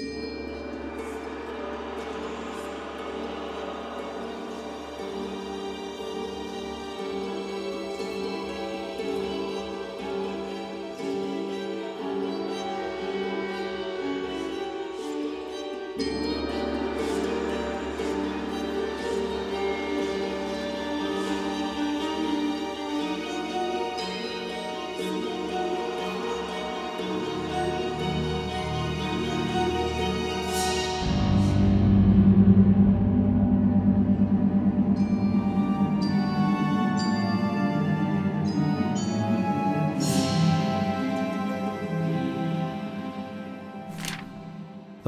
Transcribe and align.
you. 0.00 0.29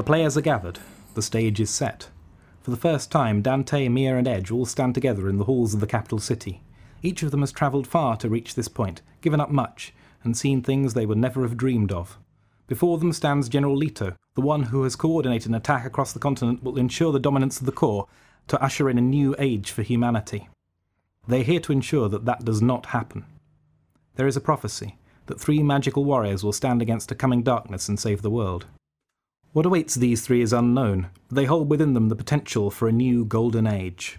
The 0.03 0.07
players 0.07 0.35
are 0.35 0.41
gathered. 0.41 0.79
The 1.13 1.21
stage 1.21 1.61
is 1.61 1.69
set. 1.69 2.09
For 2.61 2.71
the 2.71 2.75
first 2.75 3.09
time, 3.09 3.41
Dante, 3.41 3.87
Mia, 3.87 4.17
and 4.17 4.27
Edge 4.27 4.51
all 4.51 4.65
stand 4.65 4.95
together 4.95 5.29
in 5.29 5.37
the 5.37 5.45
halls 5.45 5.73
of 5.73 5.79
the 5.79 5.87
capital 5.87 6.19
city. 6.19 6.61
Each 7.01 7.23
of 7.23 7.31
them 7.31 7.39
has 7.39 7.53
travelled 7.53 7.87
far 7.87 8.17
to 8.17 8.27
reach 8.27 8.53
this 8.53 8.67
point, 8.67 9.01
given 9.21 9.39
up 9.39 9.49
much, 9.49 9.93
and 10.21 10.35
seen 10.35 10.61
things 10.61 10.93
they 10.93 11.05
would 11.05 11.17
never 11.17 11.43
have 11.43 11.55
dreamed 11.55 11.93
of. 11.93 12.17
Before 12.67 12.97
them 12.97 13.13
stands 13.13 13.47
General 13.47 13.77
Leto, 13.77 14.17
the 14.35 14.41
one 14.41 14.63
who 14.63 14.83
has 14.83 14.97
coordinated 14.97 15.47
an 15.47 15.55
attack 15.55 15.85
across 15.85 16.11
the 16.11 16.19
continent 16.19 16.61
will 16.63 16.77
ensure 16.77 17.13
the 17.13 17.17
dominance 17.17 17.61
of 17.61 17.65
the 17.65 17.71
core 17.71 18.09
to 18.49 18.61
usher 18.61 18.89
in 18.89 18.97
a 18.97 19.01
new 19.01 19.33
age 19.39 19.71
for 19.71 19.83
humanity. 19.83 20.49
They 21.29 21.39
are 21.39 21.45
here 21.45 21.61
to 21.61 21.71
ensure 21.71 22.09
that 22.09 22.25
that 22.25 22.43
does 22.43 22.61
not 22.61 22.87
happen. 22.87 23.23
There 24.15 24.27
is 24.27 24.35
a 24.35 24.41
prophecy 24.41 24.97
that 25.27 25.39
three 25.39 25.63
magical 25.63 26.03
warriors 26.03 26.43
will 26.43 26.51
stand 26.51 26.81
against 26.81 27.09
a 27.13 27.15
coming 27.15 27.41
darkness 27.41 27.87
and 27.87 27.97
save 27.97 28.21
the 28.21 28.29
world. 28.29 28.65
What 29.53 29.67
awaits 29.67 29.93
these 29.93 30.21
three 30.21 30.41
is 30.41 30.51
unknown, 30.51 31.09
they 31.29 31.45
hold 31.45 31.69
within 31.69 31.93
them 31.93 32.09
the 32.09 32.15
potential 32.15 32.71
for 32.71 32.87
a 32.87 32.91
new 32.91 33.23
golden 33.23 33.67
age. 33.67 34.17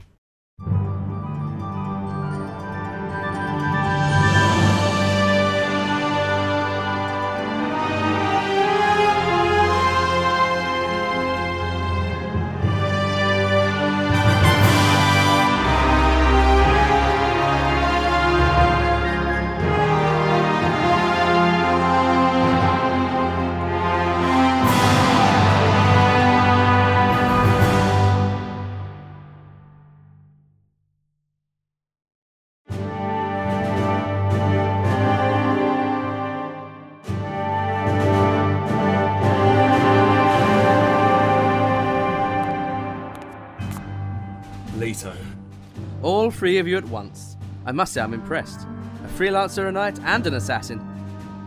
Three 46.34 46.58
of 46.58 46.66
you 46.66 46.76
at 46.76 46.84
once. 46.86 47.36
I 47.64 47.72
must 47.72 47.92
say 47.92 48.00
I'm 48.00 48.12
impressed. 48.12 48.66
A 49.04 49.08
freelancer, 49.08 49.68
a 49.68 49.72
knight, 49.72 49.98
and 50.00 50.26
an 50.26 50.34
assassin. 50.34 50.84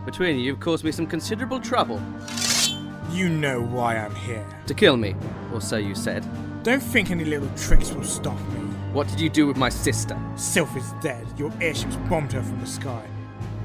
Between 0.04 0.36
you, 0.38 0.42
you've 0.42 0.60
caused 0.60 0.84
me 0.84 0.92
some 0.92 1.06
considerable 1.06 1.60
trouble. 1.60 2.00
You 3.10 3.28
know 3.28 3.60
why 3.60 3.96
I'm 3.96 4.14
here. 4.14 4.46
To 4.66 4.74
kill 4.74 4.96
me, 4.96 5.14
or 5.52 5.60
so 5.60 5.76
you 5.76 5.94
said. 5.94 6.26
Don't 6.62 6.82
think 6.82 7.10
any 7.10 7.24
little 7.24 7.48
tricks 7.56 7.92
will 7.92 8.04
stop 8.04 8.38
me. 8.48 8.60
What 8.92 9.08
did 9.08 9.20
you 9.20 9.28
do 9.28 9.46
with 9.46 9.58
my 9.58 9.68
sister? 9.68 10.18
Sylph 10.36 10.74
is 10.76 10.92
dead. 11.02 11.26
Your 11.36 11.52
airships 11.60 11.96
bombed 12.08 12.32
her 12.32 12.42
from 12.42 12.58
the 12.60 12.66
sky. 12.66 13.04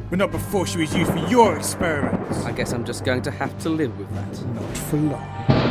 But 0.09 0.19
not 0.19 0.31
before 0.31 0.68
she 0.68 0.80
was 0.80 0.94
used 0.94 1.12
for 1.12 1.25
your 1.30 1.56
experiments. 1.58 2.44
I 2.44 2.52
guess 2.52 2.74
I'm 2.74 2.84
just 2.84 3.06
going 3.06 3.22
to 3.24 3.31
have 3.31 3.58
to 3.59 3.69
live 3.69 3.98
with 3.98 4.14
that. 4.14 4.46
Not 4.48 4.78
for 4.78 4.98
long. 4.98 5.62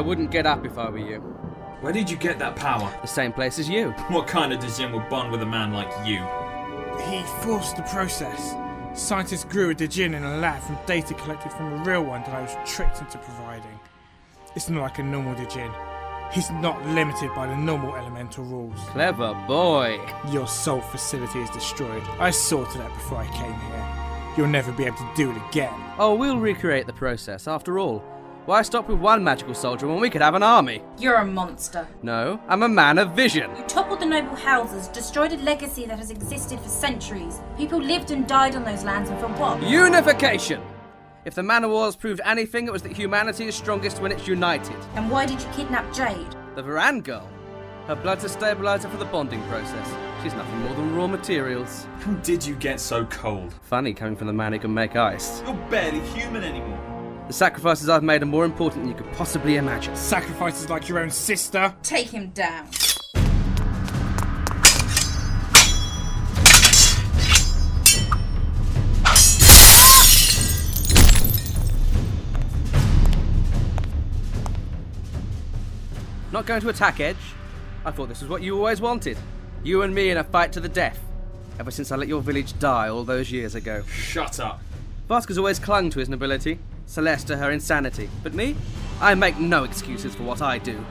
I 0.00 0.02
wouldn't 0.02 0.30
get 0.30 0.46
up 0.46 0.64
if 0.64 0.78
I 0.78 0.88
were 0.88 0.96
you. 0.96 1.18
Where 1.82 1.92
did 1.92 2.10
you 2.10 2.16
get 2.16 2.38
that 2.38 2.56
power? 2.56 2.90
The 3.02 3.06
same 3.06 3.34
place 3.34 3.58
as 3.58 3.68
you. 3.68 3.90
What 4.08 4.26
kind 4.26 4.50
of 4.50 4.58
Djinn 4.60 4.92
would 4.92 5.10
bond 5.10 5.30
with 5.30 5.42
a 5.42 5.46
man 5.46 5.74
like 5.74 5.90
you? 6.06 6.20
He 7.04 7.22
forced 7.44 7.76
the 7.76 7.82
process. 7.82 8.54
Scientists 8.94 9.44
grew 9.44 9.68
a 9.68 9.74
Djinn 9.74 10.14
in 10.14 10.24
a 10.24 10.38
lab 10.38 10.62
from 10.62 10.78
data 10.86 11.12
collected 11.12 11.52
from 11.52 11.74
a 11.74 11.84
real 11.84 12.02
one 12.02 12.22
that 12.22 12.32
I 12.32 12.40
was 12.40 12.56
tricked 12.64 12.98
into 13.00 13.18
providing. 13.18 13.78
It's 14.56 14.70
not 14.70 14.80
like 14.80 14.98
a 15.00 15.02
normal 15.02 15.34
Djinn. 15.34 15.70
He's 16.32 16.50
not 16.50 16.82
limited 16.86 17.34
by 17.34 17.46
the 17.46 17.56
normal 17.56 17.94
elemental 17.94 18.44
rules. 18.44 18.80
Clever 18.92 19.34
boy. 19.46 20.00
Your 20.32 20.48
soul 20.48 20.80
facility 20.80 21.40
is 21.40 21.50
destroyed. 21.50 22.02
I 22.18 22.30
sorted 22.30 22.80
that 22.80 22.94
before 22.94 23.18
I 23.18 23.26
came 23.26 23.52
here. 23.52 24.34
You'll 24.38 24.48
never 24.48 24.72
be 24.72 24.84
able 24.84 24.96
to 24.96 25.12
do 25.14 25.30
it 25.30 25.36
again. 25.50 25.74
Oh, 25.98 26.14
we'll 26.14 26.38
recreate 26.38 26.86
the 26.86 26.94
process. 26.94 27.46
After 27.46 27.78
all, 27.78 28.02
why 28.46 28.62
stop 28.62 28.88
with 28.88 28.98
one 28.98 29.22
magical 29.22 29.54
soldier 29.54 29.86
when 29.86 30.00
we 30.00 30.08
could 30.10 30.22
have 30.22 30.34
an 30.34 30.42
army? 30.42 30.82
You're 30.98 31.16
a 31.16 31.26
monster. 31.26 31.86
No, 32.02 32.40
I'm 32.48 32.62
a 32.62 32.68
man 32.68 32.98
of 32.98 33.12
vision. 33.12 33.50
You 33.56 33.62
toppled 33.64 34.00
the 34.00 34.06
noble 34.06 34.34
houses, 34.34 34.88
destroyed 34.88 35.32
a 35.32 35.36
legacy 35.36 35.84
that 35.86 35.98
has 35.98 36.10
existed 36.10 36.58
for 36.58 36.68
centuries. 36.68 37.40
People 37.56 37.80
lived 37.80 38.10
and 38.10 38.26
died 38.26 38.56
on 38.56 38.64
those 38.64 38.82
lands, 38.82 39.10
and 39.10 39.20
for 39.20 39.28
what? 39.28 39.62
Unification! 39.62 40.62
If 41.26 41.34
the 41.34 41.42
Manor 41.42 41.68
Wars 41.68 41.96
proved 41.96 42.22
anything, 42.24 42.66
it 42.66 42.72
was 42.72 42.82
that 42.82 42.92
humanity 42.92 43.46
is 43.46 43.54
strongest 43.54 44.00
when 44.00 44.10
it's 44.10 44.26
united. 44.26 44.76
And 44.94 45.10
why 45.10 45.26
did 45.26 45.40
you 45.42 45.48
kidnap 45.52 45.92
Jade? 45.94 46.34
The 46.54 46.62
Varan 46.62 47.04
girl. 47.04 47.28
Her 47.86 47.94
blood's 47.94 48.24
a 48.24 48.28
stabilizer 48.28 48.88
for 48.88 48.96
the 48.96 49.04
bonding 49.04 49.42
process. 49.48 49.94
She's 50.22 50.34
nothing 50.34 50.58
more 50.60 50.74
than 50.74 50.94
raw 50.94 51.06
materials. 51.06 51.86
How 52.00 52.12
did 52.14 52.44
you 52.44 52.54
get 52.54 52.80
so 52.80 53.04
cold? 53.04 53.54
Funny 53.62 53.92
coming 53.92 54.16
from 54.16 54.28
the 54.28 54.32
man 54.32 54.52
who 54.52 54.58
can 54.58 54.72
make 54.72 54.96
ice. 54.96 55.42
You're 55.44 55.54
barely 55.68 56.00
human 56.00 56.42
anymore. 56.42 56.99
The 57.30 57.34
sacrifices 57.34 57.88
I've 57.88 58.02
made 58.02 58.24
are 58.24 58.26
more 58.26 58.44
important 58.44 58.82
than 58.82 58.88
you 58.88 58.96
could 58.96 59.12
possibly 59.12 59.54
imagine. 59.54 59.94
Sacrifices 59.94 60.68
like 60.68 60.88
your 60.88 60.98
own 60.98 61.10
sister. 61.10 61.72
Take 61.80 62.08
him 62.08 62.30
down. 62.30 62.68
Not 76.32 76.46
going 76.46 76.60
to 76.62 76.68
attack 76.68 76.98
Edge? 76.98 77.16
I 77.84 77.92
thought 77.92 78.08
this 78.08 78.22
was 78.22 78.28
what 78.28 78.42
you 78.42 78.56
always 78.56 78.80
wanted. 78.80 79.16
You 79.62 79.82
and 79.82 79.94
me 79.94 80.10
in 80.10 80.16
a 80.16 80.24
fight 80.24 80.50
to 80.54 80.60
the 80.60 80.68
death. 80.68 80.98
Ever 81.60 81.70
since 81.70 81.92
I 81.92 81.96
let 81.96 82.08
your 82.08 82.22
village 82.22 82.58
die 82.58 82.88
all 82.88 83.04
those 83.04 83.30
years 83.30 83.54
ago. 83.54 83.84
Shut 83.84 84.40
up. 84.40 84.60
Vasquez 85.06 85.38
always 85.38 85.60
clung 85.60 85.90
to 85.90 86.00
his 86.00 86.08
nobility, 86.08 86.58
Celeste 86.90 87.28
to 87.28 87.36
her 87.36 87.52
insanity. 87.52 88.10
But 88.24 88.34
me? 88.34 88.56
I 89.00 89.14
make 89.14 89.38
no 89.38 89.62
excuses 89.62 90.12
for 90.16 90.24
what 90.24 90.42
I 90.42 90.58
do. 90.58 90.84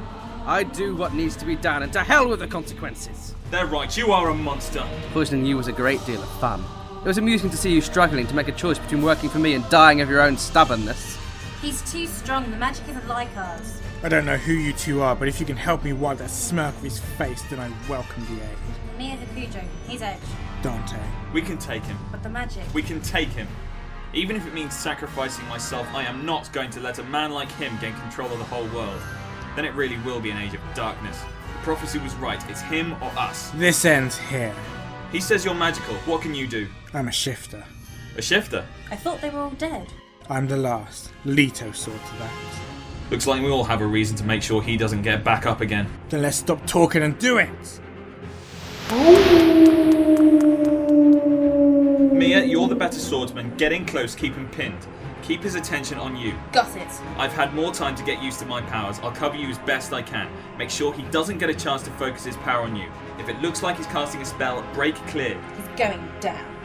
I 0.45 0.63
do 0.63 0.95
what 0.95 1.13
needs 1.13 1.35
to 1.35 1.45
be 1.45 1.57
done, 1.57 1.83
and 1.83 1.91
to 1.91 2.03
hell 2.03 2.29
with 2.29 2.39
the 2.39 2.47
consequences. 2.47 3.35
They're 3.51 3.65
right, 3.65 3.95
you 3.97 4.13
are 4.13 4.29
a 4.29 4.33
monster. 4.33 4.81
Poisoning 5.11 5.45
you 5.45 5.57
was 5.57 5.67
a 5.67 5.73
great 5.73 6.03
deal 6.05 6.23
of 6.23 6.29
fun. 6.39 6.63
It 7.01 7.05
was 7.05 7.17
amusing 7.17 7.49
to 7.49 7.57
see 7.57 7.73
you 7.73 7.81
struggling 7.81 8.27
to 8.27 8.33
make 8.33 8.47
a 8.47 8.53
choice 8.53 8.79
between 8.79 9.01
working 9.01 9.29
for 9.29 9.39
me 9.39 9.55
and 9.55 9.69
dying 9.69 9.99
of 9.99 10.09
your 10.09 10.21
own 10.21 10.37
stubbornness. 10.37 11.19
He's 11.61 11.81
too 11.91 12.07
strong. 12.07 12.49
The 12.49 12.55
magic 12.55 12.87
isn't 12.87 13.07
like 13.09 13.35
ours. 13.35 13.81
I 14.01 14.07
don't 14.07 14.25
know 14.25 14.37
who 14.37 14.53
you 14.53 14.71
two 14.71 15.01
are, 15.01 15.17
but 15.17 15.27
if 15.27 15.41
you 15.41 15.45
can 15.45 15.57
help 15.57 15.83
me 15.83 15.91
wipe 15.91 16.19
that 16.19 16.29
smirk 16.29 16.75
off 16.75 16.81
his 16.81 16.99
face, 16.99 17.41
then 17.49 17.59
I 17.59 17.69
welcome 17.89 18.25
the 18.27 18.41
aid. 18.41 18.57
Mia 18.97 19.17
Hakujo. 19.17 19.65
He's 19.85 20.01
Edge. 20.01 20.17
Dante. 20.61 20.97
We 21.33 21.41
can 21.41 21.57
take 21.57 21.83
him. 21.83 21.97
But 22.09 22.23
the 22.23 22.29
magic. 22.29 22.63
We 22.73 22.83
can 22.83 23.01
take 23.01 23.29
him. 23.29 23.49
Even 24.13 24.35
if 24.35 24.47
it 24.47 24.53
means 24.53 24.75
sacrificing 24.75 25.47
myself, 25.47 25.87
I 25.93 26.03
am 26.03 26.25
not 26.25 26.51
going 26.51 26.71
to 26.71 26.79
let 26.79 26.97
a 26.97 27.03
man 27.03 27.31
like 27.31 27.51
him 27.53 27.77
gain 27.79 27.93
control 27.93 28.31
of 28.31 28.39
the 28.39 28.45
whole 28.45 28.67
world. 28.69 29.01
Then 29.55 29.65
it 29.65 29.73
really 29.75 29.97
will 29.99 30.19
be 30.19 30.31
an 30.31 30.37
age 30.37 30.53
of 30.53 30.61
darkness. 30.73 31.21
The 31.21 31.63
prophecy 31.63 31.99
was 31.99 32.15
right. 32.15 32.43
It's 32.49 32.61
him 32.61 32.93
or 33.03 33.11
us. 33.17 33.51
This 33.51 33.85
ends 33.85 34.17
here. 34.17 34.53
He 35.11 35.19
says 35.19 35.45
you're 35.45 35.53
magical. 35.53 35.93
What 36.05 36.21
can 36.21 36.33
you 36.33 36.47
do? 36.47 36.67
I'm 36.93 37.07
a 37.07 37.11
shifter. 37.11 37.63
A 38.17 38.21
shifter? 38.21 38.65
I 38.89 38.95
thought 38.95 39.21
they 39.21 39.29
were 39.29 39.39
all 39.39 39.51
dead. 39.51 39.87
I'm 40.29 40.47
the 40.47 40.57
last. 40.57 41.11
Leto 41.25 41.71
sorted 41.71 42.01
that. 42.19 42.31
Looks 43.11 43.25
like 43.27 43.41
we 43.41 43.49
all 43.49 43.63
have 43.63 43.81
a 43.81 43.87
reason 43.87 44.15
to 44.17 44.23
make 44.23 44.43
sure 44.43 44.61
he 44.61 44.77
doesn't 44.77 45.01
get 45.01 45.23
back 45.23 45.45
up 45.45 45.61
again. 45.61 45.87
Then 46.09 46.21
let's 46.21 46.37
stop 46.37 46.65
talking 46.67 47.01
and 47.01 47.17
do 47.17 47.37
it! 47.37 47.49
Mia, 48.91 49.58
Mia, 52.29 52.45
you're 52.45 52.67
the 52.67 52.75
better 52.75 52.99
swordsman. 52.99 53.57
Get 53.57 53.73
in 53.73 53.87
close, 53.87 54.13
keep 54.13 54.35
him 54.35 54.47
pinned. 54.49 54.85
Keep 55.23 55.41
his 55.41 55.55
attention 55.55 55.97
on 55.97 56.15
you. 56.15 56.35
Got 56.51 56.77
it. 56.77 56.87
I've 57.17 57.33
had 57.33 57.55
more 57.55 57.73
time 57.73 57.95
to 57.95 58.03
get 58.03 58.21
used 58.21 58.37
to 58.37 58.45
my 58.45 58.61
powers. 58.61 58.99
I'll 58.99 59.11
cover 59.11 59.35
you 59.35 59.47
as 59.47 59.57
best 59.57 59.93
I 59.93 60.03
can. 60.03 60.29
Make 60.55 60.69
sure 60.69 60.93
he 60.93 61.01
doesn't 61.09 61.39
get 61.39 61.49
a 61.49 61.55
chance 61.55 61.81
to 61.81 61.91
focus 61.93 62.25
his 62.25 62.37
power 62.37 62.65
on 62.65 62.75
you. 62.75 62.87
If 63.17 63.29
it 63.29 63.41
looks 63.41 63.63
like 63.63 63.77
he's 63.77 63.87
casting 63.87 64.21
a 64.21 64.25
spell, 64.25 64.63
break 64.75 64.93
clear. 65.07 65.41
He's 65.57 65.67
going 65.75 66.07
down. 66.19 66.58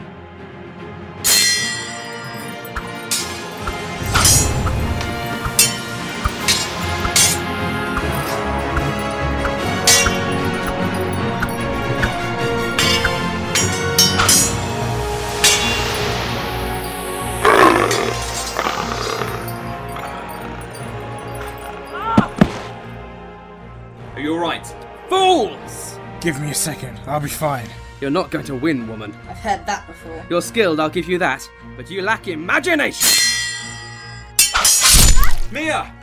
Give 26.25 26.41
me 26.41 26.49
a 26.49 26.55
second, 26.55 26.99
I'll 27.05 27.19
be 27.19 27.29
fine. 27.29 27.67
You're 28.01 28.09
not 28.09 28.31
going 28.31 28.45
to 28.45 28.55
win, 28.55 28.87
woman. 28.87 29.15
I've 29.29 29.37
heard 29.37 29.63
that 29.67 29.85
before. 29.85 30.25
You're 30.27 30.41
skilled, 30.41 30.79
I'll 30.79 30.89
give 30.89 31.07
you 31.07 31.19
that. 31.19 31.47
But 31.77 31.91
you 31.91 32.01
lack 32.01 32.27
imagination! 32.27 33.07
Mia! 35.51 35.93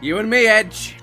You 0.00 0.16
and 0.16 0.30
me, 0.30 0.46
Edge. 0.46 0.96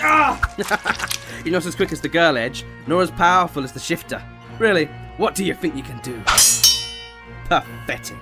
Ah! 0.00 0.38
You're 1.44 1.54
not 1.54 1.66
as 1.66 1.74
quick 1.74 1.90
as 1.90 2.00
the 2.00 2.08
girl, 2.08 2.36
Edge, 2.36 2.64
nor 2.86 3.02
as 3.02 3.10
powerful 3.10 3.64
as 3.64 3.72
the 3.72 3.80
shifter. 3.80 4.22
Really, 4.60 4.84
what 5.16 5.34
do 5.34 5.44
you 5.44 5.54
think 5.54 5.74
you 5.74 5.82
can 5.82 5.98
do? 6.02 6.22
Pathetic. 7.46 8.20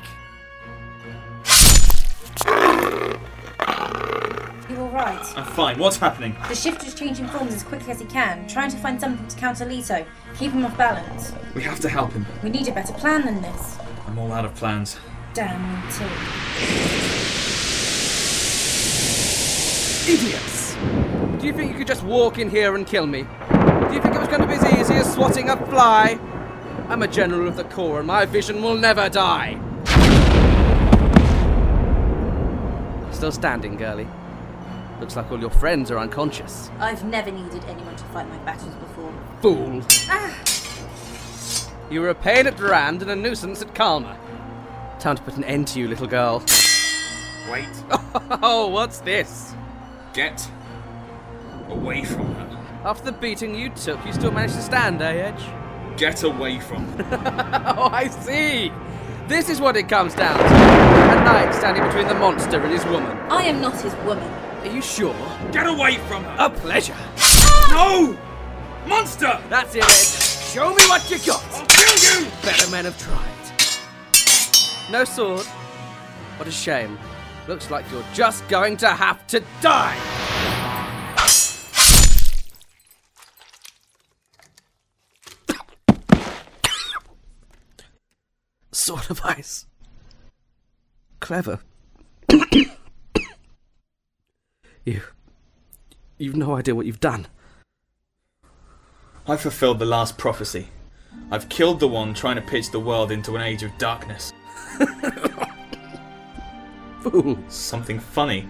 You 4.98 5.04
alright? 5.04 5.38
I'm 5.38 5.44
uh, 5.44 5.50
fine. 5.50 5.78
What's 5.78 5.96
happening? 5.96 6.34
The 6.48 6.56
shifter's 6.56 6.92
changing 6.92 7.28
forms 7.28 7.54
as 7.54 7.62
quickly 7.62 7.92
as 7.92 8.00
he 8.00 8.06
can, 8.06 8.48
trying 8.48 8.68
to 8.72 8.76
find 8.78 9.00
something 9.00 9.28
to 9.28 9.36
counter 9.36 9.64
Leto. 9.64 10.04
Keep 10.36 10.50
him 10.50 10.64
off 10.64 10.76
balance. 10.76 11.32
We 11.54 11.62
have 11.62 11.78
to 11.80 11.88
help 11.88 12.12
him. 12.12 12.26
We 12.42 12.50
need 12.50 12.66
a 12.66 12.72
better 12.72 12.92
plan 12.94 13.24
than 13.24 13.40
this. 13.40 13.78
I'm 14.08 14.18
all 14.18 14.32
out 14.32 14.44
of 14.44 14.56
plans. 14.56 14.96
Damn 15.34 15.62
me 15.62 15.92
too. 15.92 16.04
Idiots! 20.10 20.74
Do 21.40 21.46
you 21.46 21.52
think 21.52 21.70
you 21.70 21.78
could 21.78 21.86
just 21.86 22.02
walk 22.02 22.38
in 22.38 22.50
here 22.50 22.74
and 22.74 22.84
kill 22.84 23.06
me? 23.06 23.22
Do 23.22 23.94
you 23.94 24.02
think 24.02 24.16
it 24.16 24.18
was 24.18 24.26
going 24.26 24.40
to 24.40 24.48
be 24.48 24.54
as 24.54 24.64
easy 24.80 24.94
as 24.94 25.14
swatting 25.14 25.48
a 25.48 25.56
fly? 25.68 26.18
I'm 26.88 27.04
a 27.04 27.08
general 27.08 27.46
of 27.46 27.56
the 27.56 27.62
Corps, 27.62 27.98
and 27.98 28.08
my 28.08 28.26
vision 28.26 28.62
will 28.62 28.76
never 28.76 29.08
die. 29.08 29.60
Still 33.12 33.30
standing, 33.30 33.76
girlie. 33.76 34.08
Looks 35.00 35.14
like 35.14 35.30
all 35.30 35.38
your 35.38 35.50
friends 35.50 35.90
are 35.90 35.98
unconscious. 35.98 36.70
I've 36.78 37.04
never 37.04 37.30
needed 37.30 37.64
anyone 37.66 37.94
to 37.96 38.04
fight 38.06 38.28
my 38.28 38.38
battles 38.38 38.74
before. 38.76 39.12
Fool. 39.40 39.82
Ah! 40.08 40.34
You 41.90 42.00
were 42.00 42.08
a 42.10 42.14
pain 42.14 42.46
at 42.46 42.56
Durand 42.56 43.02
and 43.02 43.10
a 43.10 43.16
nuisance 43.16 43.62
at 43.62 43.74
Kalma. 43.74 44.16
Time 44.98 45.16
to 45.16 45.22
put 45.22 45.36
an 45.36 45.44
end 45.44 45.68
to 45.68 45.78
you, 45.78 45.86
little 45.88 46.06
girl. 46.06 46.42
Wait. 47.50 47.68
Oh, 48.42 48.68
what's 48.68 48.98
this? 49.00 49.54
Get 50.12 50.50
away 51.68 52.04
from 52.04 52.34
her. 52.34 52.80
After 52.84 53.06
the 53.06 53.12
beating 53.12 53.54
you 53.54 53.70
took, 53.70 54.04
you 54.04 54.12
still 54.12 54.30
managed 54.30 54.54
to 54.54 54.62
stand, 54.62 55.00
eh, 55.02 55.30
Edge? 55.32 55.98
Get 55.98 56.22
away 56.24 56.58
from 56.60 56.86
her. 56.98 57.74
Oh, 57.78 57.88
I 57.92 58.08
see. 58.08 58.72
This 59.28 59.48
is 59.48 59.60
what 59.60 59.76
it 59.76 59.88
comes 59.88 60.14
down 60.14 60.38
to. 60.38 60.44
A 60.44 61.24
knight 61.24 61.54
standing 61.54 61.84
between 61.84 62.08
the 62.08 62.14
monster 62.14 62.60
and 62.60 62.72
his 62.72 62.84
woman. 62.86 63.16
I 63.30 63.44
am 63.44 63.60
not 63.60 63.80
his 63.80 63.94
woman. 64.06 64.30
Are 64.68 64.74
you 64.74 64.82
sure? 64.82 65.14
Get 65.50 65.66
away 65.66 65.96
from 66.08 66.24
her. 66.24 66.36
A 66.38 66.50
pleasure. 66.50 66.94
No! 67.70 68.14
Monster! 68.86 69.40
That's 69.48 69.74
it, 69.74 69.82
Edge. 69.82 70.52
Show 70.52 70.74
me 70.74 70.82
what 70.88 71.10
you 71.10 71.16
got. 71.20 71.42
I'll 71.54 71.64
kill 71.64 72.20
you! 72.20 72.26
Better 72.42 72.70
men 72.70 72.84
have 72.84 72.98
tried. 72.98 73.32
No 74.92 75.04
sword. 75.04 75.46
What 76.36 76.48
a 76.48 76.50
shame. 76.50 76.98
Looks 77.46 77.70
like 77.70 77.90
you're 77.90 78.04
just 78.12 78.46
going 78.48 78.76
to 78.76 78.88
have 78.88 79.26
to 79.28 79.42
die. 79.62 79.96
Sword 88.72 89.06
of 89.08 89.22
ice. 89.24 89.64
Clever. 91.20 91.60
you. 94.88 95.02
You've 96.18 96.36
no 96.36 96.56
idea 96.56 96.74
what 96.74 96.86
you've 96.86 97.00
done. 97.00 97.26
I 99.26 99.36
fulfilled 99.36 99.78
the 99.78 99.86
last 99.86 100.18
prophecy. 100.18 100.68
I've 101.30 101.48
killed 101.48 101.80
the 101.80 101.88
one 101.88 102.14
trying 102.14 102.36
to 102.36 102.42
pitch 102.42 102.70
the 102.70 102.80
world 102.80 103.12
into 103.12 103.36
an 103.36 103.42
age 103.42 103.62
of 103.62 103.76
darkness. 103.78 104.32
Fool. 107.02 107.38
Something 107.48 108.00
funny. 108.00 108.42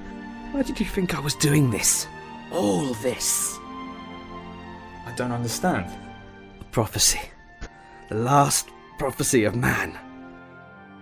Why 0.52 0.62
did 0.62 0.78
you 0.80 0.86
think 0.86 1.16
I 1.16 1.20
was 1.20 1.34
doing 1.34 1.70
this? 1.70 2.06
All 2.52 2.94
this? 2.94 3.58
I 5.06 5.12
don't 5.16 5.32
understand. 5.32 5.86
A 6.60 6.64
prophecy. 6.64 7.20
The 8.08 8.14
last 8.14 8.68
prophecy 8.98 9.44
of 9.44 9.54
man. 9.54 9.98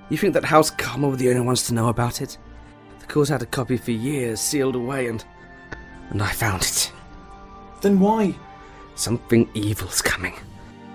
You 0.09 0.17
think 0.17 0.35
that 0.35 0.45
House 0.45 0.71
Karma 0.71 1.09
were 1.09 1.17
the 1.17 1.29
only 1.29 1.41
ones 1.43 1.65
to 1.67 1.75
know 1.75 1.89
about 1.89 2.21
it? 2.21 2.39
The 3.07 3.13
cause 3.13 3.29
had 3.29 3.43
a 3.43 3.47
copy 3.47 3.77
for 3.77 3.93
years, 3.93 4.41
sealed 4.41 4.75
away, 4.75 5.07
and. 5.07 5.25
and 6.11 6.23
I 6.23 6.33
found 6.33 6.63
it. 6.63 6.93
Then 7.81 8.01
why? 8.01 8.35
Something 8.97 9.49
evil's 9.55 10.03
coming. 10.03 10.35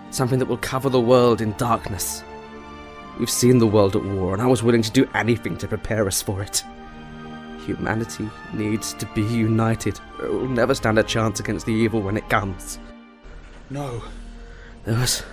Something 0.09 0.39
that 0.39 0.47
will 0.47 0.57
cover 0.57 0.89
the 0.89 0.99
world 0.99 1.39
in 1.39 1.53
darkness. 1.53 2.23
We've 3.17 3.29
seen 3.29 3.59
the 3.59 3.67
world 3.67 3.95
at 3.95 4.03
war, 4.03 4.33
and 4.33 4.41
I 4.41 4.47
was 4.47 4.63
willing 4.63 4.81
to 4.81 4.91
do 4.91 5.07
anything 5.13 5.57
to 5.57 5.67
prepare 5.67 6.07
us 6.07 6.21
for 6.21 6.41
it. 6.41 6.63
Humanity 7.65 8.29
needs 8.53 8.93
to 8.95 9.05
be 9.13 9.21
united, 9.21 9.99
or 10.19 10.25
it 10.25 10.33
will 10.33 10.47
never 10.47 10.73
stand 10.73 10.99
a 10.99 11.03
chance 11.03 11.39
against 11.39 11.65
the 11.65 11.73
evil 11.73 12.01
when 12.01 12.17
it 12.17 12.29
comes. 12.29 12.79
No. 13.69 14.03
There 14.83 14.97
was, 14.97 15.23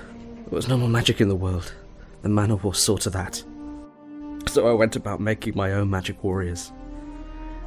there 0.47 0.57
was 0.57 0.69
no 0.69 0.77
more 0.77 0.89
magic 0.89 1.21
in 1.21 1.29
the 1.29 1.35
world. 1.35 1.73
The 2.23 2.29
man 2.29 2.49
Manor 2.51 2.57
War 2.57 2.75
saw 2.75 2.99
to 2.99 3.11
that. 3.11 3.43
So 4.47 4.67
I 4.67 4.73
went 4.73 4.97
about 4.97 5.21
making 5.21 5.55
my 5.57 5.73
own 5.73 5.91
magic 5.91 6.23
warriors. 6.25 6.73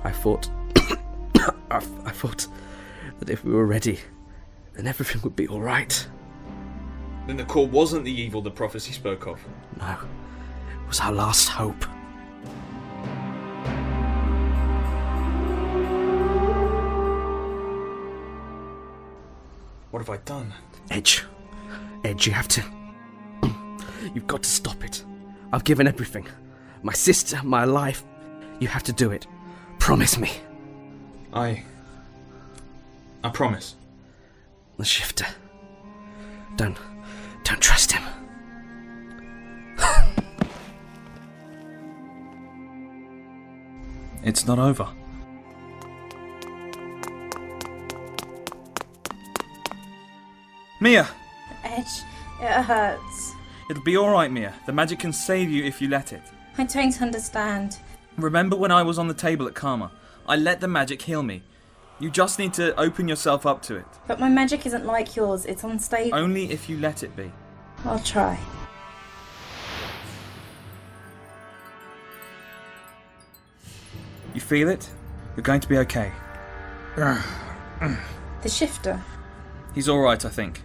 I 0.03 0.11
thought, 0.11 0.49
I, 1.69 1.77
I 2.05 2.11
thought 2.11 2.47
that 3.19 3.29
if 3.29 3.43
we 3.43 3.53
were 3.53 3.65
ready, 3.65 3.99
then 4.73 4.87
everything 4.87 5.21
would 5.21 5.35
be 5.35 5.47
all 5.47 5.61
right. 5.61 6.07
Then 7.27 7.37
the 7.37 7.45
core 7.45 7.67
wasn't 7.67 8.03
the 8.03 8.11
evil 8.11 8.41
the 8.41 8.51
prophecy 8.51 8.93
spoke 8.93 9.27
of. 9.27 9.39
No, 9.79 9.91
it 9.91 10.87
was 10.87 10.99
our 10.99 11.11
last 11.13 11.49
hope. 11.49 11.85
What 19.91 19.99
have 19.99 20.09
I 20.09 20.17
done? 20.17 20.53
Edge, 20.89 21.25
Edge, 22.03 22.25
you 22.25 22.33
have 22.33 22.47
to. 22.47 22.63
You've 24.15 24.27
got 24.27 24.43
to 24.43 24.49
stop 24.49 24.83
it. 24.83 25.03
I've 25.53 25.65
given 25.65 25.85
everything. 25.85 26.27
My 26.83 26.93
sister, 26.93 27.41
my 27.43 27.65
life. 27.65 28.03
You 28.59 28.67
have 28.67 28.83
to 28.83 28.93
do 28.93 29.11
it. 29.11 29.27
Promise 29.79 30.17
me. 30.17 30.31
I. 31.33 31.63
I 33.23 33.29
promise. 33.29 33.75
The 34.77 34.85
shifter. 34.85 35.25
Don't. 36.55 36.77
Don't 37.43 37.61
trust 37.61 37.91
him. 37.91 38.03
It's 44.23 44.45
not 44.45 44.59
over. 44.59 44.87
Mia! 50.79 51.07
Edge, 51.63 52.03
it 52.39 52.63
hurts. 52.63 53.33
It'll 53.69 53.83
be 53.83 53.97
alright, 53.97 54.31
Mia. 54.31 54.53
The 54.65 54.73
magic 54.73 54.99
can 54.99 55.13
save 55.13 55.49
you 55.49 55.63
if 55.63 55.81
you 55.81 55.87
let 55.87 56.13
it. 56.13 56.21
I 56.57 56.65
don't 56.65 57.01
understand. 57.01 57.79
Remember 58.17 58.55
when 58.55 58.71
I 58.71 58.83
was 58.83 58.99
on 58.99 59.07
the 59.07 59.13
table 59.13 59.47
at 59.47 59.55
Karma? 59.55 59.91
I 60.27 60.35
let 60.35 60.59
the 60.59 60.67
magic 60.67 61.01
heal 61.01 61.23
me. 61.23 61.43
You 61.99 62.09
just 62.09 62.39
need 62.39 62.53
to 62.55 62.77
open 62.79 63.07
yourself 63.07 63.45
up 63.45 63.61
to 63.63 63.75
it. 63.75 63.85
But 64.07 64.19
my 64.19 64.29
magic 64.29 64.65
isn't 64.65 64.85
like 64.85 65.15
yours, 65.15 65.45
it's 65.45 65.63
unstable. 65.63 66.17
Only 66.17 66.51
if 66.51 66.69
you 66.69 66.77
let 66.79 67.03
it 67.03 67.15
be. 67.15 67.31
I'll 67.85 67.99
try. 67.99 68.37
You 74.33 74.41
feel 74.41 74.69
it? 74.69 74.89
You're 75.35 75.43
going 75.43 75.61
to 75.61 75.67
be 75.69 75.77
okay. 75.79 76.11
The 76.95 78.49
shifter. 78.49 79.01
He's 79.73 79.87
alright, 79.87 80.25
I 80.25 80.29
think. 80.29 80.63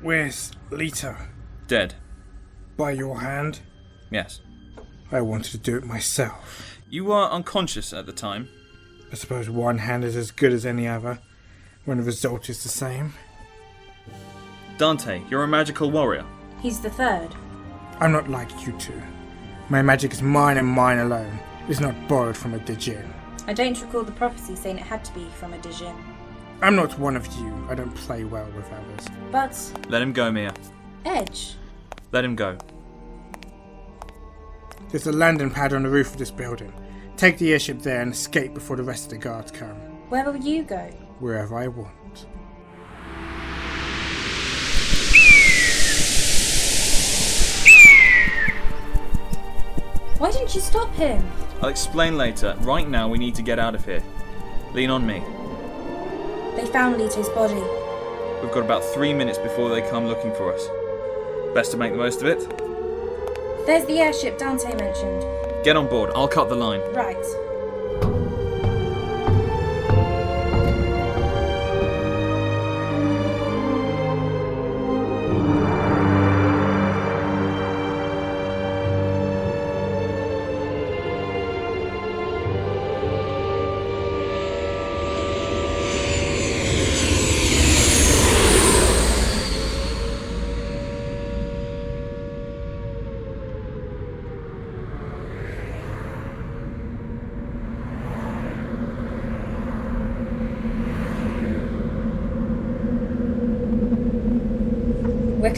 Where's 0.00 0.52
Leto? 0.70 1.16
Dead. 1.68 1.94
By 2.76 2.92
your 2.92 3.20
hand? 3.20 3.60
Yes. 4.10 4.40
I 5.12 5.20
wanted 5.20 5.52
to 5.52 5.58
do 5.58 5.76
it 5.76 5.84
myself. 5.84 6.78
You 6.88 7.04
were 7.04 7.30
unconscious 7.30 7.92
at 7.92 8.06
the 8.06 8.12
time. 8.12 8.48
I 9.12 9.14
suppose 9.14 9.50
one 9.50 9.78
hand 9.78 10.04
is 10.04 10.16
as 10.16 10.30
good 10.30 10.52
as 10.52 10.64
any 10.64 10.88
other, 10.88 11.18
when 11.84 11.98
the 11.98 12.02
result 12.02 12.48
is 12.48 12.62
the 12.62 12.70
same. 12.70 13.12
Dante, 14.78 15.22
you're 15.28 15.44
a 15.44 15.48
magical 15.48 15.90
warrior. 15.90 16.24
He's 16.60 16.80
the 16.80 16.90
third. 16.90 17.28
I'm 18.00 18.10
not 18.10 18.30
like 18.30 18.66
you 18.66 18.72
two. 18.78 19.00
My 19.68 19.82
magic 19.82 20.12
is 20.12 20.22
mine 20.22 20.56
and 20.56 20.66
mine 20.66 20.98
alone. 20.98 21.38
It's 21.68 21.80
not 21.80 22.08
borrowed 22.08 22.36
from 22.36 22.54
a 22.54 22.58
Djinn. 22.58 23.12
I 23.46 23.52
don't 23.52 23.80
recall 23.82 24.04
the 24.04 24.12
prophecy 24.12 24.56
saying 24.56 24.78
it 24.78 24.84
had 24.84 25.04
to 25.04 25.12
be 25.12 25.26
from 25.38 25.52
a 25.52 25.58
Djinn. 25.58 25.94
I'm 26.62 26.74
not 26.74 26.98
one 26.98 27.16
of 27.16 27.26
you. 27.36 27.66
I 27.68 27.74
don't 27.74 27.94
play 27.94 28.24
well 28.24 28.48
with 28.56 28.70
others. 28.72 29.06
But, 29.30 29.88
Let 29.88 30.00
him 30.00 30.12
go, 30.12 30.30
Mia. 30.30 30.54
Edge, 31.04 31.56
Let 32.12 32.24
him 32.24 32.34
go. 32.36 32.56
There's 34.92 35.06
a 35.06 35.12
landing 35.12 35.48
pad 35.48 35.72
on 35.72 35.84
the 35.84 35.88
roof 35.88 36.12
of 36.12 36.18
this 36.18 36.30
building. 36.30 36.70
Take 37.16 37.38
the 37.38 37.50
airship 37.54 37.78
there 37.78 38.02
and 38.02 38.12
escape 38.12 38.52
before 38.52 38.76
the 38.76 38.82
rest 38.82 39.04
of 39.04 39.10
the 39.12 39.16
guards 39.16 39.50
come. 39.50 39.74
where 40.10 40.22
will 40.30 40.36
you 40.36 40.64
go? 40.64 40.84
Wherever 41.18 41.56
I 41.56 41.68
want. 41.68 42.26
Why 50.18 50.30
didn't 50.30 50.54
you 50.54 50.60
stop 50.60 50.92
him? 50.94 51.26
I'll 51.62 51.70
explain 51.70 52.18
later. 52.18 52.54
Right 52.60 52.86
now, 52.86 53.08
we 53.08 53.16
need 53.16 53.34
to 53.36 53.42
get 53.42 53.58
out 53.58 53.74
of 53.74 53.86
here. 53.86 54.02
Lean 54.74 54.90
on 54.90 55.06
me. 55.06 55.20
They 56.54 56.66
found 56.70 56.98
Leto's 56.98 57.30
body. 57.30 57.54
We've 58.42 58.52
got 58.52 58.62
about 58.62 58.84
three 58.84 59.14
minutes 59.14 59.38
before 59.38 59.70
they 59.70 59.80
come 59.88 60.06
looking 60.06 60.34
for 60.34 60.52
us. 60.52 60.68
Best 61.54 61.70
to 61.70 61.78
make 61.78 61.92
the 61.92 61.98
most 61.98 62.20
of 62.20 62.26
it. 62.26 62.71
There's 63.64 63.84
the 63.86 64.00
airship 64.00 64.38
Dante 64.38 64.74
mentioned. 64.74 65.24
Get 65.62 65.76
on 65.76 65.88
board. 65.88 66.10
I'll 66.16 66.26
cut 66.26 66.48
the 66.48 66.56
line. 66.56 66.80
Right. 66.92 67.24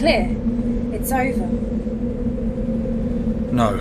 Clear. 0.04 0.36
It's 0.92 1.10
over. 1.12 1.46
No. 3.54 3.78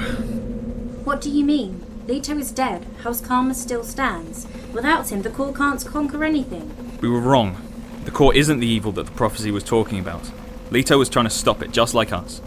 What 1.03 1.20
do 1.20 1.30
you 1.30 1.44
mean? 1.44 1.86
Leto 2.08 2.38
is 2.38 2.50
dead. 2.53 2.86
House 3.03 3.20
Karma 3.20 3.53
still 3.53 3.84
stands. 3.84 4.48
Without 4.72 5.12
him, 5.12 5.24
the 5.24 5.30
core 5.30 5.53
can't 5.53 5.86
conquer 5.86 6.24
anything. 6.24 6.98
We 7.01 7.10
were 7.10 7.20
wrong. 7.20 7.58
The 8.06 8.12
core 8.12 8.34
isn't 8.34 8.62
the 8.62 8.68
evil 8.68 8.94
that 8.94 9.08
the 9.08 9.12
prophecy 9.12 9.51
was 9.51 9.65
talking 9.65 10.00
about. 10.00 10.32
Leto 10.72 10.98
was 10.98 11.10
trying 11.10 11.25
to 11.25 11.30
stop 11.30 11.62
it, 11.62 11.74
just 11.74 11.94
like 11.94 12.13
us. 12.13 12.42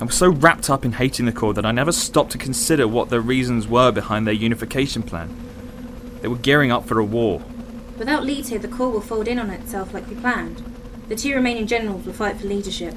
I 0.00 0.04
was 0.04 0.14
so 0.14 0.30
wrapped 0.30 0.70
up 0.70 0.86
in 0.86 0.92
hating 0.92 1.26
the 1.26 1.32
core 1.32 1.52
that 1.52 1.66
I 1.66 1.72
never 1.72 1.92
stopped 1.92 2.32
to 2.32 2.38
consider 2.38 2.88
what 2.88 3.10
the 3.10 3.20
reasons 3.20 3.68
were 3.68 3.92
behind 3.92 4.26
their 4.26 4.32
unification 4.32 5.02
plan. 5.02 5.28
They 6.22 6.28
were 6.28 6.36
gearing 6.36 6.72
up 6.72 6.86
for 6.86 6.98
a 6.98 7.04
war. 7.04 7.42
Without 7.98 8.24
Leto, 8.24 8.56
the 8.56 8.68
core 8.68 8.88
will 8.88 9.02
fold 9.02 9.28
in 9.28 9.38
on 9.38 9.50
itself 9.50 9.92
like 9.92 10.08
we 10.08 10.14
planned. 10.14 10.62
The 11.08 11.16
two 11.16 11.34
remaining 11.34 11.66
generals 11.66 12.06
will 12.06 12.12
fight 12.14 12.38
for 12.38 12.46
leadership, 12.46 12.94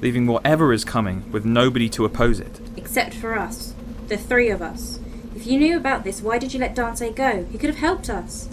leaving 0.00 0.26
whatever 0.26 0.72
is 0.72 0.84
coming 0.84 1.30
with 1.30 1.44
nobody 1.44 1.88
to 1.90 2.04
oppose 2.04 2.40
it. 2.40 2.60
except 2.76 3.14
for 3.14 3.38
us. 3.38 3.74
The 4.08 4.16
three 4.16 4.50
of 4.50 4.60
us. 4.60 4.98
If 5.34 5.46
you 5.46 5.58
knew 5.58 5.76
about 5.76 6.04
this, 6.04 6.20
why 6.20 6.38
did 6.38 6.52
you 6.52 6.60
let 6.60 6.74
Dante 6.74 7.12
go? 7.12 7.44
He 7.50 7.58
could 7.58 7.70
have 7.70 7.78
helped 7.78 8.10
us. 8.10 8.48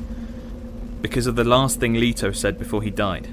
Because 1.02 1.28
of 1.28 1.36
the 1.36 1.44
last 1.44 1.80
thing 1.80 1.94
Leto 1.96 2.32
said 2.32 2.58
before 2.60 2.82
he 2.84 2.90
died. 2.92 3.28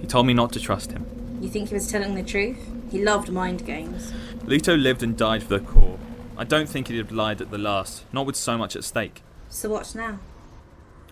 He 0.00 0.06
told 0.06 0.26
me 0.26 0.34
not 0.34 0.52
to 0.52 0.60
trust 0.60 0.92
him. 0.92 1.06
You 1.40 1.48
think 1.48 1.68
he 1.68 1.74
was 1.74 1.90
telling 1.90 2.14
the 2.14 2.22
truth? 2.22 2.58
He 2.90 3.02
loved 3.02 3.30
mind 3.30 3.64
games. 3.64 4.12
Leto 4.44 4.76
lived 4.76 5.02
and 5.02 5.16
died 5.16 5.42
for 5.42 5.58
the 5.58 5.64
core. 5.64 5.98
I 6.36 6.44
don't 6.44 6.68
think 6.68 6.88
he'd 6.88 6.98
have 6.98 7.12
lied 7.12 7.40
at 7.40 7.50
the 7.50 7.58
last, 7.58 8.04
not 8.12 8.26
with 8.26 8.36
so 8.36 8.58
much 8.58 8.74
at 8.76 8.84
stake. 8.84 9.22
So 9.48 9.68
what 9.68 9.94
now? 9.94 10.18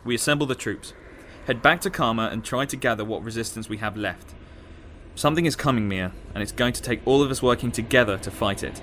We 0.05 0.15
assemble 0.15 0.47
the 0.47 0.55
troops, 0.55 0.93
head 1.47 1.63
back 1.63 1.81
to 1.83 1.91
Karma, 1.91 2.29
and 2.33 2.45
try 2.45 2.65
to 2.67 2.77
gather 2.77 3.05
what 3.05 3.23
resistance 3.25 3.69
we 3.69 3.79
have 3.79 3.97
left. 3.97 4.35
Something 5.15 5.47
is 5.47 5.57
coming, 5.57 5.89
Mia, 5.89 6.13
and 6.35 6.43
it's 6.43 6.53
going 6.53 6.73
to 6.73 6.83
take 6.83 7.01
all 7.05 7.23
of 7.23 7.31
us 7.31 7.43
working 7.43 7.73
together 7.73 8.17
to 8.19 8.31
fight 8.31 8.63
it. 8.63 8.81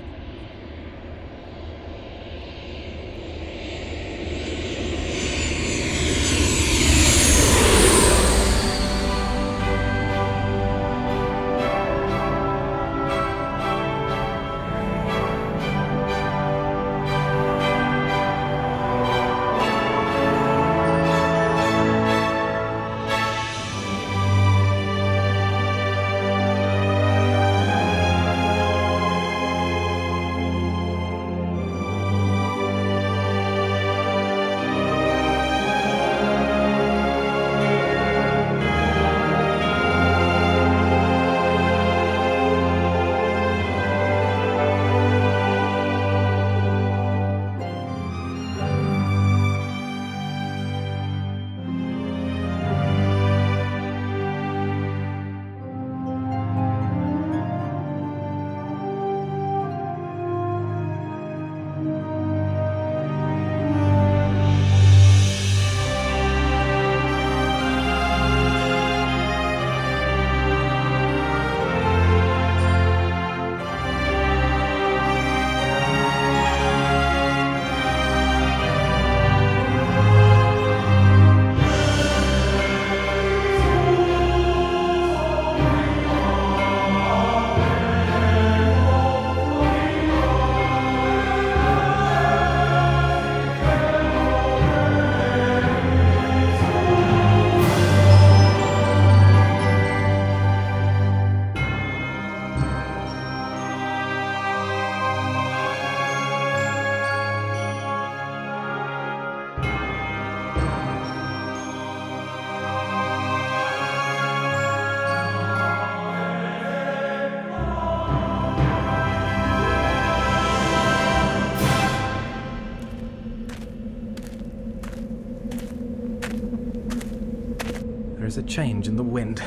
Change 128.58 128.88
in 128.88 128.96
the 128.96 129.04
wind. 129.04 129.40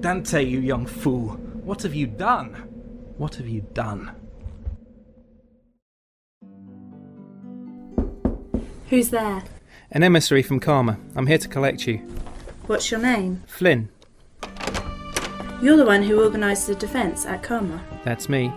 Dante, 0.00 0.44
you 0.44 0.58
young 0.58 0.86
fool, 0.86 1.34
what 1.62 1.82
have 1.82 1.94
you 1.94 2.04
done? 2.08 2.52
What 3.16 3.36
have 3.36 3.46
you 3.48 3.60
done? 3.74 4.10
Who's 8.90 9.10
there? 9.10 9.44
An 9.92 10.02
emissary 10.02 10.42
from 10.42 10.58
Karma. 10.58 10.98
I'm 11.14 11.28
here 11.28 11.38
to 11.38 11.46
collect 11.46 11.86
you. 11.86 11.98
What's 12.66 12.90
your 12.90 12.98
name? 12.98 13.44
Flynn, 13.46 13.88
You're 15.62 15.76
the 15.76 15.86
one 15.86 16.02
who 16.02 16.20
organised 16.24 16.66
the 16.66 16.74
defence 16.74 17.24
at 17.24 17.44
Karma. 17.44 17.80
that's 18.04 18.28
me. 18.28 18.48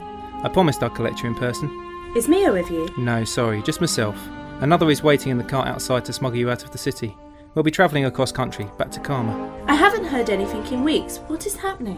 I 0.43 0.49
promised 0.51 0.81
I'd 0.81 0.95
collect 0.95 1.21
you 1.21 1.29
in 1.29 1.35
person. 1.35 1.69
Is 2.17 2.27
Mia 2.27 2.51
with 2.51 2.71
you? 2.71 2.89
No, 2.97 3.23
sorry, 3.25 3.61
just 3.61 3.79
myself. 3.79 4.17
Another 4.61 4.89
is 4.89 5.03
waiting 5.03 5.31
in 5.31 5.37
the 5.37 5.43
cart 5.43 5.67
outside 5.67 6.03
to 6.05 6.13
smuggle 6.13 6.39
you 6.39 6.49
out 6.49 6.63
of 6.63 6.71
the 6.71 6.79
city. 6.79 7.15
We'll 7.55 7.63
be 7.63 7.71
travelling 7.71 8.05
across 8.05 8.31
country, 8.31 8.67
back 8.77 8.91
to 8.91 8.99
Karma. 8.99 9.63
I 9.67 9.73
haven't 9.73 10.05
heard 10.05 10.29
anything 10.29 10.65
in 10.67 10.83
weeks. 10.83 11.17
What 11.27 11.47
is 11.47 11.55
happening? 11.55 11.97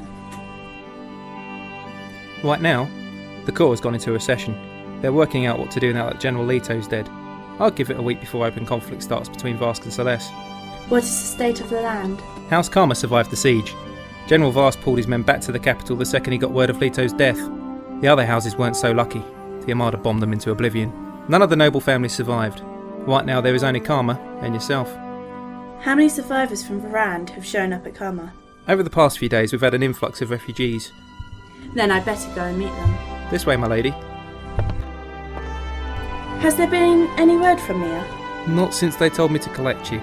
Right 2.41 2.61
now, 2.61 2.89
the 3.45 3.51
Corps 3.51 3.71
has 3.71 3.81
gone 3.81 3.93
into 3.93 4.11
a 4.11 4.13
recession. 4.13 4.55
They're 5.01 5.11
working 5.11 5.45
out 5.45 5.59
what 5.59 5.69
to 5.71 5.79
do 5.79 5.91
now 5.91 6.09
that 6.09 6.21
General 6.21 6.45
Leto's 6.45 6.87
dead. 6.87 7.09
I'll 7.59 7.69
give 7.69 7.89
it 7.89 7.97
a 7.97 8.01
week 8.01 8.21
before 8.21 8.45
open 8.45 8.65
conflict 8.65 9.03
starts 9.03 9.27
between 9.27 9.57
Vask 9.57 9.83
and 9.83 9.91
Celeste. 9.91 10.31
What 10.87 11.03
is 11.03 11.09
the 11.09 11.27
state 11.27 11.59
of 11.59 11.69
the 11.69 11.81
land? 11.81 12.21
House 12.49 12.69
Karma 12.69 12.95
survived 12.95 13.29
the 13.29 13.35
siege. 13.35 13.75
General 14.27 14.51
Vast 14.51 14.79
pulled 14.81 14.97
his 14.97 15.07
men 15.07 15.21
back 15.21 15.41
to 15.41 15.51
the 15.51 15.59
capital 15.59 15.97
the 15.97 16.05
second 16.05 16.31
he 16.31 16.39
got 16.39 16.51
word 16.51 16.69
of 16.69 16.79
Leto's 16.79 17.13
death. 17.13 17.37
The 18.01 18.07
other 18.07 18.25
houses 18.25 18.55
weren't 18.55 18.77
so 18.77 18.91
lucky. 18.91 19.23
The 19.65 19.71
Armada 19.73 19.97
bombed 19.97 20.21
them 20.21 20.33
into 20.33 20.51
oblivion. 20.51 20.93
None 21.27 21.41
of 21.41 21.49
the 21.49 21.55
noble 21.57 21.81
families 21.81 22.13
survived. 22.13 22.61
Right 23.05 23.25
now 23.25 23.41
there 23.41 23.53
is 23.53 23.63
only 23.63 23.81
Karma 23.81 24.13
and 24.41 24.53
yourself. 24.53 24.89
How 25.81 25.95
many 25.95 26.09
survivors 26.09 26.63
from 26.63 26.79
Varand 26.79 27.31
have 27.31 27.43
shown 27.43 27.73
up 27.73 27.87
at 27.87 27.95
Karma? 27.95 28.31
Over 28.67 28.83
the 28.83 28.89
past 28.91 29.17
few 29.17 29.27
days 29.27 29.51
we've 29.51 29.61
had 29.61 29.73
an 29.73 29.81
influx 29.81 30.21
of 30.21 30.29
refugees. 30.29 30.91
Then 31.73 31.89
I'd 31.89 32.05
better 32.05 32.31
go 32.35 32.43
and 32.43 32.59
meet 32.59 32.67
them. 32.67 33.29
This 33.31 33.47
way, 33.47 33.57
my 33.57 33.65
lady. 33.65 33.89
Has 36.41 36.55
there 36.55 36.69
been 36.69 37.09
any 37.17 37.35
word 37.35 37.59
from 37.59 37.79
Mia? 37.81 38.45
Not 38.47 38.75
since 38.75 38.95
they 38.95 39.09
told 39.09 39.31
me 39.31 39.39
to 39.39 39.49
collect 39.49 39.91
you. 39.91 39.99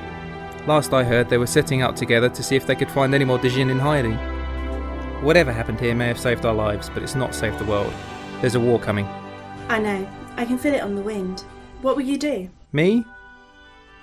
Last 0.66 0.92
I 0.92 1.04
heard, 1.04 1.30
they 1.30 1.38
were 1.38 1.47
setting 1.47 1.80
out 1.80 1.97
together 1.97 2.28
to 2.28 2.42
see 2.42 2.56
if 2.56 2.66
they 2.66 2.75
could 2.75 2.90
find 2.90 3.14
any 3.14 3.25
more 3.25 3.38
Djinn 3.38 3.70
in 3.70 3.78
hiding. 3.78 4.14
Whatever 5.23 5.52
happened 5.52 5.78
here 5.78 5.94
may 5.94 6.08
have 6.08 6.18
saved 6.18 6.44
our 6.44 6.54
lives, 6.54 6.90
but 6.90 7.04
it's 7.04 7.14
not 7.14 7.37
saved 7.37 7.58
the 7.58 7.64
world. 7.64 7.94
There's 8.40 8.56
a 8.56 8.61
war 8.61 8.80
coming. 8.80 9.06
I 9.68 9.78
know. 9.78 10.08
I 10.37 10.44
can 10.44 10.58
feel 10.58 10.75
it 10.75 10.82
on 10.82 10.97
the 10.97 11.02
wind. 11.02 11.44
What 11.82 11.94
will 11.94 12.02
you 12.02 12.18
do? 12.18 12.50
Me? 12.73 13.04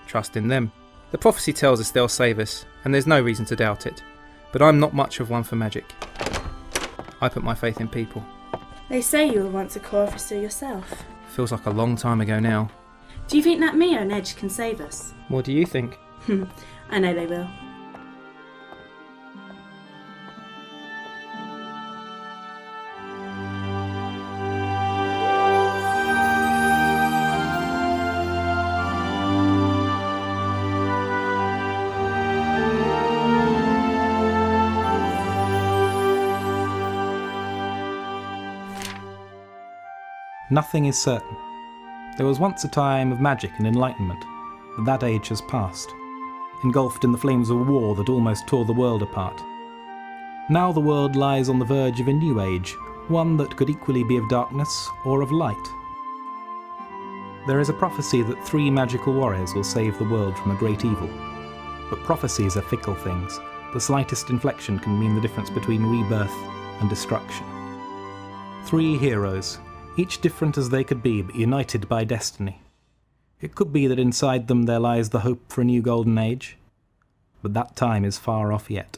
Trust 0.08 0.38
in 0.38 0.48
them. 0.48 0.72
The 1.12 1.18
prophecy 1.18 1.54
tells 1.54 1.80
us 1.80 1.92
they'll 1.92 2.08
save 2.08 2.40
us, 2.40 2.66
and 2.84 2.94
there's 2.94 3.08
no 3.08 3.22
reason 3.22 3.46
to 3.46 3.56
doubt 3.56 3.86
it. 3.86 4.04
But 4.52 4.62
I'm 4.62 4.80
not 4.80 4.94
much 4.94 5.20
of 5.20 5.30
one 5.30 5.44
for 5.44 5.56
magic. 5.56 5.86
I 7.22 7.30
put 7.30 7.44
my 7.44 7.56
faith 7.56 7.80
in 7.80 7.88
people. 7.88 8.24
They 8.90 9.02
say 9.02 9.30
you 9.32 9.44
were 9.44 9.50
once 9.50 9.76
a 9.76 9.80
corps 9.80 10.08
officer 10.08 10.40
yourself. 10.40 11.04
Feels 11.30 11.52
like 11.52 11.66
a 11.66 11.72
long 11.72 11.96
time 11.96 12.22
ago 12.22 12.40
now. 12.40 12.70
Do 13.28 13.38
you 13.38 13.44
think 13.44 13.60
that 13.62 13.76
Mia 13.76 14.00
and 14.00 14.12
Edge 14.12 14.36
can 14.36 14.50
save 14.50 14.80
us? 14.82 15.14
What 15.30 15.46
do 15.46 15.52
you 15.52 15.66
think? 15.66 15.98
I 16.90 17.00
know 17.00 17.14
they 17.14 17.26
will. 17.26 17.48
Nothing 40.52 40.86
is 40.86 40.98
certain. 40.98 41.36
There 42.18 42.26
was 42.26 42.40
once 42.40 42.64
a 42.64 42.68
time 42.68 43.12
of 43.12 43.20
magic 43.20 43.52
and 43.58 43.66
enlightenment, 43.66 44.24
but 44.76 44.86
that 44.86 45.04
age 45.04 45.30
has 45.30 45.42
passed, 45.42 45.92
engulfed 46.64 47.04
in 47.04 47.12
the 47.12 47.18
flames 47.18 47.50
of 47.50 47.68
war 47.68 47.96
that 47.96 48.10
almost 48.10 48.48
tore 48.48 48.64
the 48.64 48.72
world 48.72 49.02
apart. 49.02 49.42
Now 50.50 50.72
the 50.72 50.80
world 50.80 51.16
lies 51.16 51.50
on 51.50 51.58
the 51.58 51.66
verge 51.66 52.00
of 52.00 52.08
a 52.08 52.14
new 52.14 52.42
age, 52.42 52.76
one 53.08 53.38
that 53.38 53.56
could 53.58 53.72
equally 53.72 54.04
be 54.04 54.18
of 54.18 54.30
darkness 54.30 54.88
or 55.04 55.24
of 55.24 55.32
light. 55.32 55.68
There 57.48 57.60
is 57.60 57.70
a 57.70 57.74
prophecy 57.74 58.22
that 58.22 58.46
three 58.46 58.70
magical 58.70 59.14
warriors 59.14 59.56
will 59.56 59.64
save 59.64 59.98
the 59.98 60.10
world 60.10 60.38
from 60.38 60.52
a 60.52 60.60
great 60.60 60.86
evil. 60.86 61.10
But 61.90 62.04
prophecies 62.04 62.56
are 62.56 62.62
fickle 62.62 62.96
things. 62.96 63.40
The 63.74 63.82
slightest 63.82 64.30
inflection 64.30 64.78
can 64.78 65.00
mean 65.00 65.16
the 65.16 65.22
difference 65.22 65.50
between 65.50 65.86
rebirth 65.86 66.34
and 66.82 66.90
destruction. 66.90 67.46
Three 68.66 68.98
heroes, 68.98 69.60
each 69.98 70.22
different 70.22 70.58
as 70.58 70.70
they 70.70 70.84
could 70.84 71.02
be, 71.02 71.22
but 71.22 71.36
united 71.36 71.88
by 71.88 72.04
destiny. 72.04 72.62
It 73.42 73.56
could 73.56 73.72
be 73.72 73.88
that 73.88 74.00
inside 74.00 74.48
them 74.48 74.64
there 74.64 74.80
lies 74.80 75.10
the 75.10 75.20
hope 75.20 75.52
for 75.52 75.62
a 75.62 75.66
new 75.66 75.82
golden 75.82 76.18
age, 76.18 76.58
but 77.42 77.54
that 77.54 77.76
time 77.76 78.04
is 78.06 78.18
far 78.18 78.52
off 78.52 78.70
yet. 78.70 78.98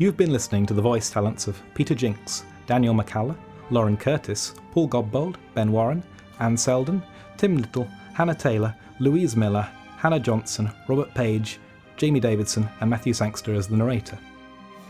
You've 0.00 0.16
been 0.16 0.32
listening 0.32 0.64
to 0.66 0.74
the 0.74 0.80
voice 0.80 1.10
talents 1.10 1.48
of 1.48 1.60
Peter 1.74 1.92
Jinks, 1.92 2.44
Daniel 2.68 2.94
McCalla, 2.94 3.36
Lauren 3.70 3.96
Curtis, 3.96 4.54
Paul 4.70 4.88
Godbold, 4.88 5.34
Ben 5.54 5.72
Warren, 5.72 6.04
Anne 6.38 6.56
Selden, 6.56 7.02
Tim 7.36 7.56
Little, 7.56 7.88
Hannah 8.14 8.36
Taylor, 8.36 8.72
Louise 9.00 9.34
Miller, 9.34 9.68
Hannah 9.96 10.20
Johnson, 10.20 10.70
Robert 10.86 11.12
Page, 11.14 11.58
Jamie 11.96 12.20
Davidson, 12.20 12.68
and 12.80 12.88
Matthew 12.88 13.12
Sangster 13.12 13.54
as 13.54 13.66
the 13.66 13.76
narrator. 13.76 14.16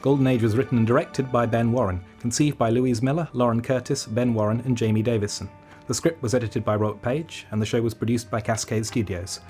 Golden 0.02 0.26
Age 0.26 0.42
was 0.42 0.58
written 0.58 0.76
and 0.76 0.86
directed 0.86 1.32
by 1.32 1.46
Ben 1.46 1.72
Warren, 1.72 2.04
conceived 2.20 2.58
by 2.58 2.68
Louise 2.68 3.00
Miller, 3.00 3.28
Lauren 3.32 3.62
Curtis, 3.62 4.04
Ben 4.04 4.34
Warren, 4.34 4.60
and 4.66 4.76
Jamie 4.76 5.02
Davidson. 5.02 5.48
The 5.86 5.94
script 5.94 6.22
was 6.22 6.34
edited 6.34 6.66
by 6.66 6.76
Robert 6.76 7.00
Page, 7.00 7.46
and 7.50 7.62
the 7.62 7.66
show 7.66 7.80
was 7.80 7.94
produced 7.94 8.30
by 8.30 8.42
Cascade 8.42 8.84
Studios. 8.84 9.40